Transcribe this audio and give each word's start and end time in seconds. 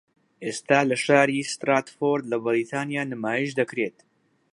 ئێستا 0.45 0.79
لە 0.89 0.97
شاری 1.05 1.49
ستراتفۆرد 1.53 2.25
لە 2.31 2.37
بەریتانیا 2.43 3.03
نمایشدەکرێت 3.13 3.97